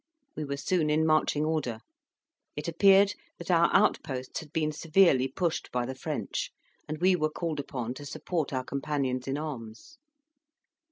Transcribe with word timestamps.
We 0.35 0.45
were 0.45 0.57
soon 0.57 0.89
in 0.89 1.05
marching 1.05 1.45
order. 1.45 1.77
It 2.55 2.67
appeared 2.67 3.13
that 3.37 3.51
our 3.51 3.69
outposts 3.71 4.39
had 4.39 4.51
been 4.51 4.71
severely 4.71 5.27
pushed 5.27 5.71
by 5.71 5.85
the 5.85 5.93
French, 5.93 6.49
and 6.87 6.97
we 6.99 7.15
were 7.15 7.29
called 7.29 7.59
upon 7.59 7.93
to 7.93 8.05
support 8.07 8.51
our 8.51 8.63
companions 8.63 9.27
in 9.27 9.37
arms. 9.37 9.99